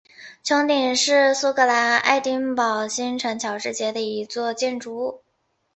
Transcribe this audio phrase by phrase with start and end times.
[0.43, 5.21] 穹顶是苏格兰爱丁堡新城乔治街的一座建筑物。